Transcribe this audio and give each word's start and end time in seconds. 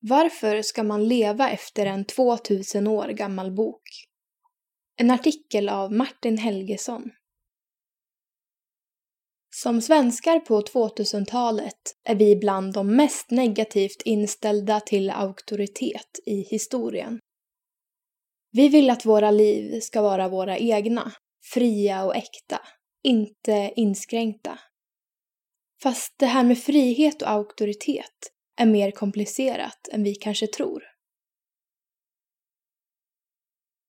Varför 0.00 0.62
ska 0.62 0.82
man 0.82 1.08
leva 1.08 1.50
efter 1.50 1.86
en 1.86 2.04
2000 2.04 2.86
år 2.86 3.08
gammal 3.08 3.52
bok? 3.52 3.82
En 4.96 5.10
artikel 5.10 5.68
av 5.68 5.92
Martin 5.92 6.38
Helgesson. 6.38 7.10
Som 9.54 9.80
svenskar 9.82 10.40
på 10.40 10.60
2000-talet 10.60 11.74
är 12.04 12.14
vi 12.14 12.36
bland 12.36 12.72
de 12.72 12.96
mest 12.96 13.30
negativt 13.30 14.02
inställda 14.04 14.80
till 14.80 15.10
auktoritet 15.10 16.18
i 16.26 16.40
historien. 16.40 17.18
Vi 18.50 18.68
vill 18.68 18.90
att 18.90 19.06
våra 19.06 19.30
liv 19.30 19.80
ska 19.80 20.02
vara 20.02 20.28
våra 20.28 20.58
egna, 20.58 21.12
fria 21.52 22.04
och 22.04 22.16
äkta, 22.16 22.60
inte 23.02 23.72
inskränkta. 23.76 24.58
Fast 25.82 26.14
det 26.18 26.26
här 26.26 26.44
med 26.44 26.58
frihet 26.58 27.22
och 27.22 27.30
auktoritet 27.30 28.32
är 28.58 28.66
mer 28.66 28.90
komplicerat 28.90 29.88
än 29.92 30.02
vi 30.02 30.14
kanske 30.14 30.46
tror. 30.46 30.82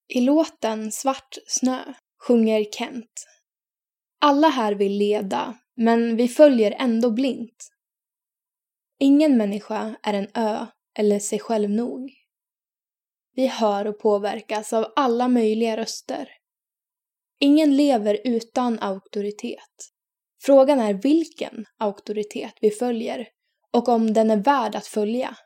I 0.08 0.22
låten 0.22 0.92
Svart 0.92 1.38
snö 1.48 1.94
sjunger 2.28 2.64
Kent. 2.64 3.28
Alla 4.22 4.50
här 4.50 4.74
vill 4.74 4.98
leda, 4.98 5.58
men 5.76 6.16
vi 6.16 6.28
följer 6.28 6.72
ändå 6.72 7.12
blint. 7.12 7.72
Ingen 9.00 9.38
människa 9.38 9.96
är 10.04 10.14
en 10.14 10.28
ö 10.34 10.66
eller 11.00 11.20
sig 11.20 11.40
själv 11.40 11.70
nog. 11.70 12.12
Vi 13.36 13.48
hör 13.48 13.88
och 13.88 14.00
påverkas 14.00 14.74
av 14.74 14.94
alla 14.96 15.28
möjliga 15.28 15.78
röster. 15.78 16.30
Ingen 17.40 17.78
lever 17.78 18.20
utan 18.24 18.80
auktoritet. 18.80 19.90
Frågan 20.42 20.80
är 20.80 20.94
vilken 20.94 21.66
auktoritet 21.78 22.54
vi 22.62 22.72
följer 22.72 23.28
och 23.74 23.90
om 23.90 24.14
den 24.14 24.32
är 24.32 24.38
värd 24.38 24.76
att 24.76 24.88
följa. 24.88 25.38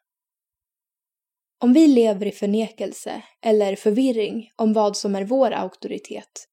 Om 1.60 1.74
vi 1.74 1.88
lever 1.88 2.26
i 2.26 2.32
förnekelse 2.32 3.24
eller 3.42 3.76
förvirring 3.76 4.52
om 4.56 4.74
vad 4.74 4.98
som 4.98 5.16
är 5.16 5.26
vår 5.26 5.52
auktoritet 5.52 6.48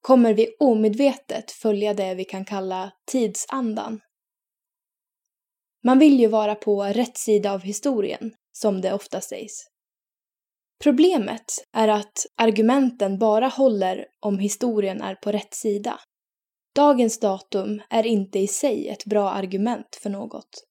kommer 0.00 0.34
vi 0.34 0.56
omedvetet 0.58 1.50
följa 1.50 1.94
det 1.94 2.14
vi 2.14 2.24
kan 2.24 2.44
kalla 2.44 2.92
tidsandan. 3.10 4.00
Man 5.84 5.98
vill 5.98 6.20
ju 6.20 6.26
vara 6.26 6.54
på 6.54 6.84
rätt 6.84 7.18
sida 7.18 7.52
av 7.52 7.60
historien, 7.60 8.34
som 8.52 8.80
det 8.80 8.92
ofta 8.92 9.20
sägs. 9.20 9.66
Problemet 10.82 11.64
är 11.72 11.88
att 11.88 12.26
argumenten 12.36 13.18
bara 13.18 13.48
håller 13.48 14.06
om 14.20 14.38
historien 14.38 15.02
är 15.02 15.14
på 15.14 15.32
rätt 15.32 15.54
sida. 15.54 16.00
Dagens 16.74 17.20
datum 17.20 17.82
är 17.90 18.06
inte 18.06 18.38
i 18.38 18.46
sig 18.46 18.88
ett 18.88 19.04
bra 19.04 19.30
argument 19.30 19.98
för 20.02 20.10
något. 20.10 20.64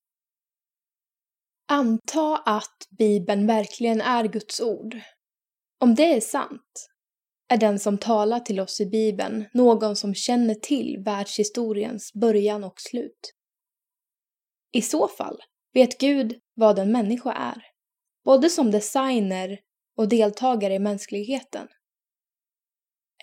Anta 1.73 2.37
att 2.37 2.87
Bibeln 2.97 3.47
verkligen 3.47 4.01
är 4.01 4.25
Guds 4.25 4.61
ord. 4.61 4.99
Om 5.79 5.95
det 5.95 6.13
är 6.13 6.21
sant, 6.21 6.89
är 7.47 7.57
den 7.57 7.79
som 7.79 7.97
talar 7.97 8.39
till 8.39 8.59
oss 8.59 8.81
i 8.81 8.85
Bibeln 8.85 9.45
någon 9.53 9.95
som 9.95 10.15
känner 10.15 10.55
till 10.55 11.03
världshistoriens 11.05 12.13
början 12.13 12.63
och 12.63 12.81
slut. 12.81 13.33
I 14.71 14.81
så 14.81 15.07
fall 15.07 15.37
vet 15.73 15.99
Gud 15.99 16.39
vad 16.53 16.79
en 16.79 16.91
människa 16.91 17.33
är, 17.33 17.63
både 18.25 18.49
som 18.49 18.71
designer 18.71 19.59
och 19.97 20.09
deltagare 20.09 20.73
i 20.73 20.79
mänskligheten. 20.79 21.67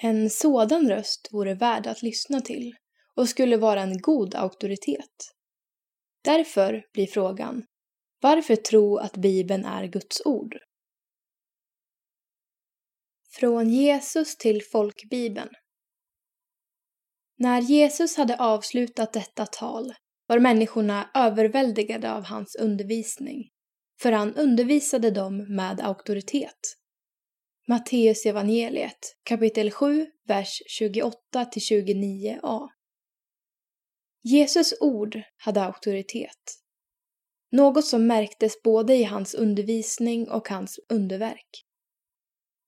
En 0.02 0.30
sådan 0.30 0.88
röst 0.88 1.28
vore 1.32 1.54
värd 1.54 1.86
att 1.86 2.02
lyssna 2.02 2.40
till 2.40 2.74
och 3.14 3.28
skulle 3.28 3.56
vara 3.56 3.80
en 3.80 4.00
god 4.00 4.34
auktoritet. 4.34 5.34
Därför 6.24 6.84
blir 6.92 7.06
frågan, 7.06 7.64
varför 8.20 8.56
tro 8.56 8.96
att 8.96 9.16
Bibeln 9.16 9.64
är 9.64 9.86
Guds 9.86 10.22
ord? 10.24 10.56
Från 13.30 13.70
Jesus 13.70 14.36
till 14.36 14.62
folkbibeln 14.62 15.50
När 17.36 17.60
Jesus 17.60 18.16
hade 18.16 18.36
avslutat 18.36 19.12
detta 19.12 19.46
tal 19.46 19.94
var 20.26 20.38
människorna 20.38 21.10
överväldigade 21.14 22.12
av 22.12 22.24
hans 22.24 22.56
undervisning, 22.56 23.50
för 24.00 24.12
han 24.12 24.34
undervisade 24.34 25.10
dem 25.10 25.56
med 25.56 25.80
auktoritet. 25.80 26.76
Matteus 27.68 28.26
evangeliet 28.26 29.16
kapitel 29.22 29.70
7, 29.70 30.06
vers 30.26 30.62
28-29a. 30.80 32.68
Jesus 34.22 34.74
ord 34.80 35.22
hade 35.36 35.64
auktoritet. 35.64 36.59
Något 37.52 37.84
som 37.84 38.06
märktes 38.06 38.62
både 38.62 38.94
i 38.96 39.04
hans 39.04 39.34
undervisning 39.34 40.30
och 40.30 40.48
hans 40.48 40.80
underverk. 40.88 41.64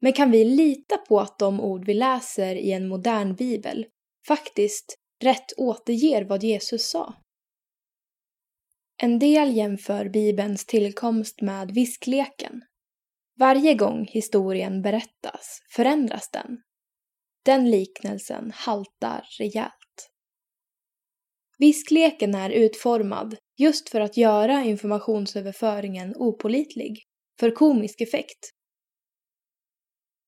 Men 0.00 0.12
kan 0.12 0.30
vi 0.30 0.44
lita 0.44 0.98
på 0.98 1.20
att 1.20 1.38
de 1.38 1.60
ord 1.60 1.86
vi 1.86 1.94
läser 1.94 2.54
i 2.54 2.72
en 2.72 2.88
modern 2.88 3.34
bibel 3.34 3.86
faktiskt 4.26 4.98
rätt 5.22 5.52
återger 5.56 6.24
vad 6.24 6.42
Jesus 6.42 6.90
sa? 6.90 7.14
En 9.02 9.18
del 9.18 9.56
jämför 9.56 10.08
bibelns 10.08 10.66
tillkomst 10.66 11.40
med 11.40 11.70
viskleken. 11.70 12.62
Varje 13.38 13.74
gång 13.74 14.06
historien 14.06 14.82
berättas 14.82 15.62
förändras 15.70 16.30
den. 16.30 16.62
Den 17.44 17.70
liknelsen 17.70 18.52
haltar 18.54 19.26
rejält. 19.38 19.81
Viskleken 21.58 22.34
är 22.34 22.50
utformad 22.50 23.36
just 23.58 23.88
för 23.88 24.00
att 24.00 24.16
göra 24.16 24.64
informationsöverföringen 24.64 26.14
opolitlig, 26.16 27.02
för 27.40 27.50
komisk 27.50 28.00
effekt. 28.00 28.50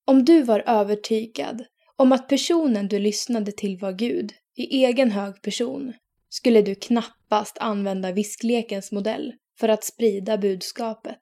Om 0.07 0.25
du 0.25 0.43
var 0.43 0.62
övertygad 0.67 1.65
om 1.97 2.12
att 2.12 2.29
personen 2.29 2.89
du 2.89 2.99
lyssnade 2.99 3.53
till 3.53 3.79
var 3.79 3.93
Gud, 3.93 4.33
i 4.57 4.85
egen 4.85 5.11
hög 5.11 5.43
person, 5.43 5.93
skulle 6.29 6.62
du 6.62 6.75
knappast 6.75 7.59
använda 7.59 8.12
visklekens 8.12 8.93
modell 8.93 9.33
för 9.61 9.69
att 9.69 9.85
sprida 9.85 10.39
budskapet. 10.39 11.21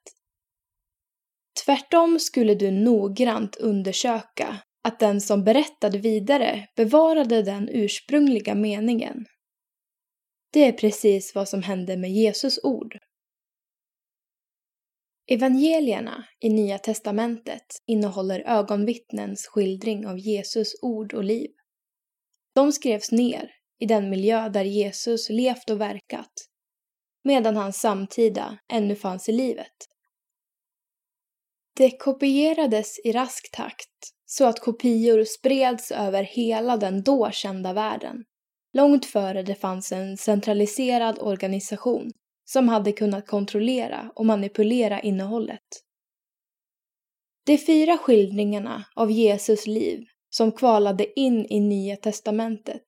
Tvärtom 1.65 2.19
skulle 2.19 2.55
du 2.55 2.71
noggrant 2.71 3.55
undersöka 3.55 4.57
att 4.83 4.99
den 4.99 5.21
som 5.21 5.43
berättade 5.43 5.97
vidare 5.97 6.67
bevarade 6.75 7.43
den 7.43 7.69
ursprungliga 7.69 8.55
meningen 8.55 9.25
det 10.53 10.59
är 10.59 10.71
precis 10.71 11.35
vad 11.35 11.49
som 11.49 11.63
hände 11.63 11.97
med 11.97 12.11
Jesus 12.11 12.59
ord. 12.63 12.97
Evangelierna 15.27 16.25
i 16.39 16.49
Nya 16.49 16.77
testamentet 16.77 17.65
innehåller 17.87 18.39
ögonvittnens 18.39 19.47
skildring 19.47 20.07
av 20.07 20.19
Jesus 20.19 20.73
ord 20.81 21.13
och 21.13 21.23
liv. 21.23 21.49
De 22.55 22.71
skrevs 22.71 23.11
ner 23.11 23.51
i 23.79 23.85
den 23.85 24.09
miljö 24.09 24.49
där 24.49 24.63
Jesus 24.63 25.29
levt 25.29 25.69
och 25.69 25.81
verkat, 25.81 26.33
medan 27.23 27.55
hans 27.55 27.79
samtida 27.79 28.57
ännu 28.73 28.95
fanns 28.95 29.29
i 29.29 29.31
livet. 29.31 29.87
Det 31.75 31.97
kopierades 31.97 32.99
i 33.03 33.11
rask 33.11 33.51
takt 33.51 33.89
så 34.25 34.45
att 34.45 34.59
kopior 34.59 35.23
spreds 35.23 35.91
över 35.91 36.23
hela 36.23 36.77
den 36.77 37.03
då 37.03 37.31
kända 37.31 37.73
världen 37.73 38.23
långt 38.73 39.05
före 39.05 39.43
det 39.43 39.55
fanns 39.55 39.91
en 39.91 40.17
centraliserad 40.17 41.19
organisation 41.21 42.11
som 42.45 42.69
hade 42.69 42.91
kunnat 42.91 43.27
kontrollera 43.27 44.11
och 44.15 44.25
manipulera 44.25 45.01
innehållet. 45.01 45.83
De 47.45 47.57
fyra 47.57 47.97
skildringarna 47.97 48.85
av 48.95 49.11
Jesus 49.11 49.67
liv 49.67 50.05
som 50.29 50.51
kvalade 50.51 51.19
in 51.19 51.45
i 51.49 51.59
Nya 51.59 51.95
testamentet 51.95 52.83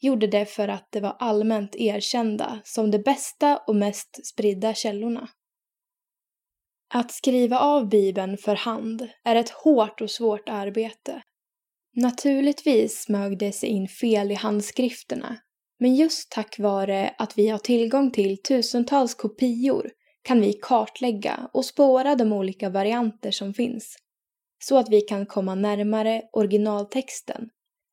gjorde 0.00 0.26
det 0.26 0.46
för 0.46 0.68
att 0.68 0.88
det 0.90 1.00
var 1.00 1.16
allmänt 1.18 1.76
erkända 1.76 2.60
som 2.64 2.90
de 2.90 2.98
bästa 2.98 3.56
och 3.56 3.76
mest 3.76 4.26
spridda 4.26 4.74
källorna. 4.74 5.28
Att 6.94 7.12
skriva 7.12 7.58
av 7.58 7.88
Bibeln 7.88 8.36
för 8.38 8.54
hand 8.54 9.08
är 9.24 9.36
ett 9.36 9.50
hårt 9.50 10.00
och 10.00 10.10
svårt 10.10 10.48
arbete 10.48 11.22
Naturligtvis 11.96 13.02
smög 13.02 13.38
det 13.38 13.52
sig 13.52 13.68
in 13.68 13.88
fel 13.88 14.32
i 14.32 14.34
handskrifterna, 14.34 15.36
men 15.78 15.94
just 15.94 16.30
tack 16.30 16.58
vare 16.58 17.14
att 17.18 17.38
vi 17.38 17.48
har 17.48 17.58
tillgång 17.58 18.10
till 18.10 18.42
tusentals 18.42 19.14
kopior 19.14 19.90
kan 20.22 20.40
vi 20.40 20.52
kartlägga 20.52 21.50
och 21.52 21.64
spåra 21.64 22.14
de 22.14 22.32
olika 22.32 22.70
varianter 22.70 23.30
som 23.30 23.54
finns, 23.54 23.96
så 24.64 24.78
att 24.78 24.88
vi 24.88 25.00
kan 25.00 25.26
komma 25.26 25.54
närmare 25.54 26.22
originaltexten 26.32 27.48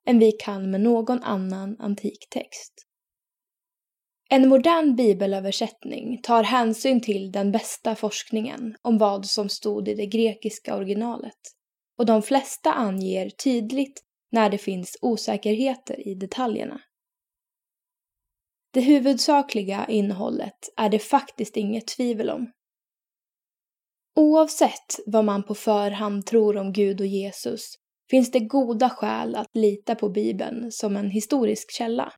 än 0.08 0.20
vi 0.20 0.32
kan 0.32 0.72
med 0.72 0.82
någon 0.82 1.24
annan 1.24 1.76
antik 1.80 2.28
text. 2.30 2.74
En 4.30 4.50
modern 4.50 4.96
bibelöversättning 4.96 6.22
tar 6.24 6.44
hänsyn 6.44 7.02
till 7.02 7.32
den 7.32 7.52
bästa 7.52 7.96
forskningen 7.96 8.76
om 8.82 8.98
vad 8.98 9.26
som 9.26 9.50
stod 9.50 9.88
i 9.88 9.96
det 9.96 10.06
grekiska 10.06 10.76
originalet 10.76 11.57
och 11.98 12.06
de 12.06 12.22
flesta 12.22 12.74
anger 12.74 13.30
tydligt 13.30 14.04
när 14.32 14.50
det 14.50 14.58
finns 14.58 14.98
osäkerheter 15.02 16.08
i 16.08 16.16
detaljerna. 16.16 16.82
Det 18.74 18.82
huvudsakliga 18.82 19.86
innehållet 19.90 20.70
är 20.78 20.90
det 20.90 21.00
faktiskt 21.00 21.58
inget 21.58 21.88
tvivel 21.88 22.30
om. 22.30 22.52
Oavsett 24.16 25.00
vad 25.06 25.26
man 25.26 25.44
på 25.44 25.56
förhand 25.56 26.26
tror 26.26 26.58
om 26.58 26.74
Gud 26.74 27.02
och 27.02 27.08
Jesus 27.08 27.74
finns 28.10 28.32
det 28.32 28.40
goda 28.40 28.90
skäl 28.90 29.36
att 29.36 29.56
lita 29.56 29.96
på 29.96 30.10
Bibeln 30.10 30.72
som 30.72 30.98
en 30.98 31.10
historisk 31.10 31.72
källa. 31.72 32.14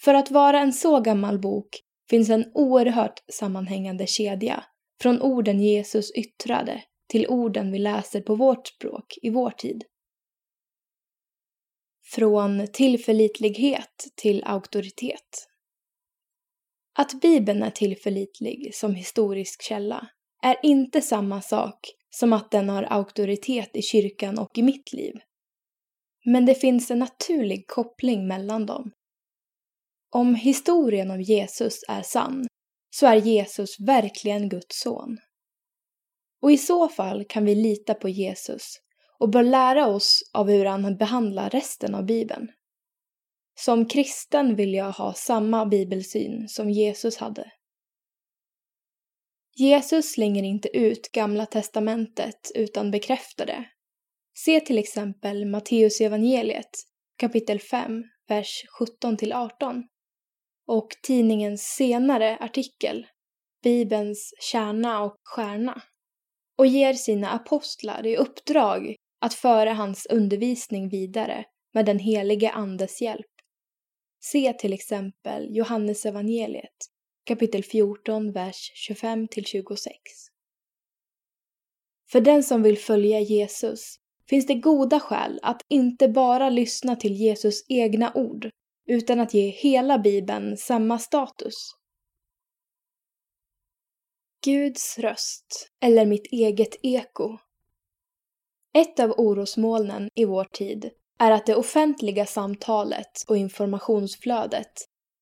För 0.00 0.14
att 0.14 0.30
vara 0.30 0.60
en 0.60 0.72
så 0.72 1.00
gammal 1.00 1.38
bok 1.38 1.80
finns 2.10 2.30
en 2.30 2.44
oerhört 2.54 3.22
sammanhängande 3.32 4.06
kedja 4.06 4.64
från 5.02 5.22
orden 5.22 5.60
Jesus 5.60 6.12
yttrade 6.12 6.82
till 7.12 7.26
orden 7.26 7.72
vi 7.72 7.78
läser 7.78 8.20
på 8.20 8.34
vårt 8.36 8.66
språk 8.66 9.18
i 9.22 9.30
vår 9.30 9.50
tid. 9.50 9.84
Från 12.04 12.66
tillförlitlighet 12.72 14.06
till 14.16 14.44
auktoritet. 14.44 15.48
Att 16.98 17.20
Bibeln 17.20 17.62
är 17.62 17.70
tillförlitlig 17.70 18.74
som 18.74 18.94
historisk 18.94 19.62
källa 19.62 20.08
är 20.42 20.56
inte 20.62 21.02
samma 21.02 21.40
sak 21.40 21.78
som 22.10 22.32
att 22.32 22.50
den 22.50 22.68
har 22.68 22.82
auktoritet 22.82 23.76
i 23.76 23.82
kyrkan 23.82 24.38
och 24.38 24.58
i 24.58 24.62
mitt 24.62 24.92
liv. 24.92 25.14
Men 26.24 26.46
det 26.46 26.54
finns 26.54 26.90
en 26.90 26.98
naturlig 26.98 27.66
koppling 27.66 28.28
mellan 28.28 28.66
dem. 28.66 28.92
Om 30.10 30.34
historien 30.34 31.10
om 31.10 31.20
Jesus 31.20 31.78
är 31.88 32.02
sann 32.02 32.46
så 32.90 33.06
är 33.06 33.16
Jesus 33.16 33.80
verkligen 33.80 34.48
Guds 34.48 34.80
son. 34.80 35.18
Och 36.42 36.52
i 36.52 36.58
så 36.58 36.88
fall 36.88 37.24
kan 37.24 37.44
vi 37.44 37.54
lita 37.54 37.94
på 37.94 38.08
Jesus 38.08 38.80
och 39.18 39.30
bör 39.30 39.42
lära 39.42 39.86
oss 39.86 40.22
av 40.32 40.48
hur 40.48 40.64
han 40.64 40.96
behandlar 40.96 41.50
resten 41.50 41.94
av 41.94 42.04
Bibeln. 42.06 42.48
Som 43.54 43.88
kristen 43.88 44.56
vill 44.56 44.74
jag 44.74 44.92
ha 44.92 45.14
samma 45.14 45.66
bibelsyn 45.66 46.48
som 46.48 46.70
Jesus 46.70 47.16
hade. 47.16 47.52
Jesus 49.56 50.12
slänger 50.12 50.42
inte 50.42 50.76
ut 50.76 51.12
Gamla 51.12 51.46
testamentet 51.46 52.52
utan 52.54 52.90
bekräftar 52.90 53.46
det. 53.46 53.64
Se 54.34 54.60
till 54.60 54.78
exempel 54.78 55.46
Matteus 55.46 56.00
evangeliet 56.00 56.70
kapitel 57.16 57.60
5, 57.60 58.02
vers 58.28 58.64
17-18 59.02 59.82
och 60.66 60.88
tidningens 61.02 61.62
senare 61.62 62.38
artikel 62.40 63.06
Bibelns 63.62 64.34
kärna 64.40 65.02
och 65.02 65.16
stjärna 65.24 65.82
och 66.58 66.66
ger 66.66 66.92
sina 66.92 67.30
apostlar 67.30 68.06
i 68.06 68.16
uppdrag 68.16 68.94
att 69.20 69.34
föra 69.34 69.72
hans 69.72 70.06
undervisning 70.06 70.88
vidare 70.88 71.44
med 71.74 71.86
den 71.86 71.98
helige 71.98 72.50
Andes 72.50 73.02
hjälp. 73.02 73.26
Se 74.24 74.52
till 74.52 74.72
exempel 74.72 75.56
Johannes 75.56 76.06
evangeliet 76.06 76.76
kapitel 77.24 77.64
14, 77.64 78.32
vers 78.32 78.72
25 78.74 79.28
26. 79.44 79.92
För 82.10 82.20
den 82.20 82.42
som 82.42 82.62
vill 82.62 82.78
följa 82.78 83.20
Jesus 83.20 83.96
finns 84.28 84.46
det 84.46 84.54
goda 84.54 85.00
skäl 85.00 85.40
att 85.42 85.62
inte 85.68 86.08
bara 86.08 86.50
lyssna 86.50 86.96
till 86.96 87.12
Jesus 87.12 87.64
egna 87.68 88.12
ord 88.14 88.50
utan 88.86 89.20
att 89.20 89.34
ge 89.34 89.48
hela 89.48 89.98
Bibeln 89.98 90.56
samma 90.56 90.98
status. 90.98 91.54
Guds 94.44 94.98
röst, 94.98 95.70
eller 95.80 96.06
mitt 96.06 96.26
eget 96.32 96.76
eko. 96.82 97.38
Ett 98.74 99.00
av 99.00 99.10
orosmolnen 99.10 100.08
i 100.14 100.24
vår 100.24 100.44
tid 100.44 100.90
är 101.18 101.30
att 101.30 101.46
det 101.46 101.54
offentliga 101.54 102.26
samtalet 102.26 103.10
och 103.28 103.36
informationsflödet 103.36 104.72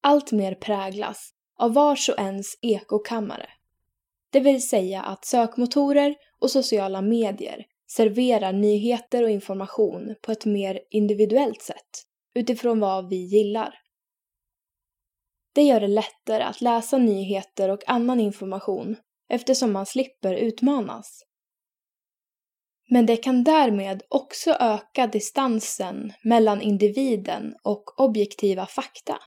alltmer 0.02 0.55
präglas 0.55 1.31
av 1.58 1.75
vars 1.75 2.08
och 2.08 2.19
ens 2.19 2.46
ekokammare. 2.62 3.49
Det 4.31 4.40
vill 4.40 4.69
säga 4.69 5.02
att 5.02 5.25
sökmotorer 5.25 6.14
och 6.38 6.50
sociala 6.50 7.02
medier 7.02 7.66
serverar 7.87 8.52
nyheter 8.52 9.23
och 9.23 9.31
information 9.31 10.14
på 10.23 10.32
ett 10.32 10.44
mer 10.44 10.81
individuellt 10.90 11.62
sätt 11.62 12.05
utifrån 12.34 12.81
vad 12.81 13.08
vi 13.08 13.16
gillar. 13.16 13.75
Det 15.52 15.62
gör 15.62 15.81
det 15.81 15.88
lättare 15.88 16.43
att 16.43 16.61
läsa 16.61 16.99
nyheter 16.99 17.69
och 17.69 17.88
annan 17.88 18.20
information 18.20 18.96
eftersom 19.31 19.73
man 19.73 19.87
slipper 19.87 20.35
utmanas. 20.35 21.23
Men 22.91 23.06
det 23.06 23.17
kan 23.17 23.44
därmed 23.44 24.03
också 24.09 24.50
öka 24.50 25.06
distansen 25.06 26.12
mellan 26.25 26.61
individen 26.61 27.55
och 27.62 28.00
objektiva 28.00 28.67
fakta. 28.67 29.19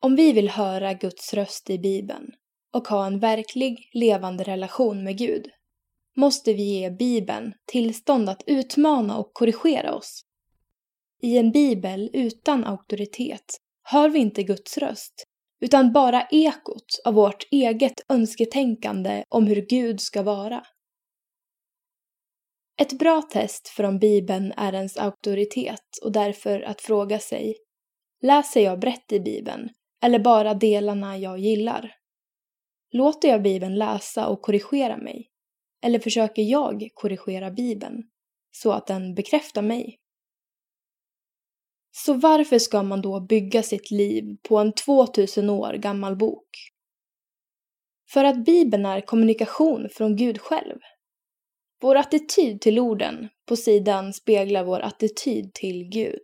Om 0.00 0.16
vi 0.16 0.32
vill 0.32 0.48
höra 0.48 0.92
Guds 0.92 1.34
röst 1.34 1.70
i 1.70 1.78
Bibeln 1.78 2.30
och 2.72 2.88
ha 2.88 3.06
en 3.06 3.18
verklig, 3.18 3.90
levande 3.92 4.44
relation 4.44 5.04
med 5.04 5.18
Gud 5.18 5.46
måste 6.16 6.52
vi 6.52 6.62
ge 6.62 6.90
Bibeln 6.90 7.52
tillstånd 7.66 8.28
att 8.28 8.42
utmana 8.46 9.18
och 9.18 9.30
korrigera 9.32 9.94
oss. 9.94 10.24
I 11.22 11.38
en 11.38 11.52
bibel 11.52 12.10
utan 12.12 12.64
auktoritet 12.64 13.60
hör 13.82 14.08
vi 14.08 14.18
inte 14.18 14.42
Guds 14.42 14.78
röst, 14.78 15.26
utan 15.60 15.92
bara 15.92 16.26
ekot 16.30 16.86
av 17.04 17.14
vårt 17.14 17.44
eget 17.50 18.00
önsketänkande 18.08 19.24
om 19.28 19.46
hur 19.46 19.66
Gud 19.68 20.00
ska 20.00 20.22
vara. 20.22 20.62
Ett 22.80 22.98
bra 22.98 23.22
test 23.22 23.68
för 23.68 23.84
om 23.84 23.98
Bibeln 23.98 24.52
är 24.56 24.72
ens 24.72 24.96
auktoritet 24.96 25.98
och 26.04 26.12
därför 26.12 26.60
att 26.60 26.80
fråga 26.80 27.18
sig 27.18 27.54
Läser 28.22 28.60
jag 28.60 28.80
brett 28.80 29.12
i 29.12 29.20
Bibeln 29.20 29.68
eller 30.02 30.18
bara 30.18 30.54
delarna 30.54 31.18
jag 31.18 31.38
gillar? 31.38 31.94
Låter 32.92 33.28
jag 33.28 33.42
Bibeln 33.42 33.74
läsa 33.74 34.28
och 34.28 34.42
korrigera 34.42 34.96
mig? 34.96 35.30
Eller 35.84 35.98
försöker 35.98 36.42
jag 36.42 36.88
korrigera 36.94 37.50
Bibeln 37.50 38.02
så 38.50 38.72
att 38.72 38.86
den 38.86 39.14
bekräftar 39.14 39.62
mig? 39.62 39.98
Så 41.96 42.14
varför 42.14 42.58
ska 42.58 42.82
man 42.82 43.02
då 43.02 43.20
bygga 43.20 43.62
sitt 43.62 43.90
liv 43.90 44.36
på 44.42 44.58
en 44.58 44.72
2000 44.72 45.50
år 45.50 45.72
gammal 45.72 46.16
bok? 46.16 46.48
För 48.10 48.24
att 48.24 48.44
Bibeln 48.44 48.86
är 48.86 49.00
kommunikation 49.00 49.88
från 49.92 50.16
Gud 50.16 50.40
själv. 50.40 50.78
Vår 51.82 51.96
attityd 51.96 52.60
till 52.60 52.78
orden 52.78 53.28
på 53.48 53.56
sidan 53.56 54.12
speglar 54.12 54.64
vår 54.64 54.80
attityd 54.80 55.54
till 55.54 55.88
Gud. 55.88 56.20